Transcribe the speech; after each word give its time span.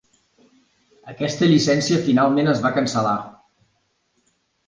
Aquesta 1.11 1.49
llicència 1.51 1.99
finalment 2.07 2.51
es 2.53 2.63
va 2.65 2.73
cancel·lar. 2.79 3.15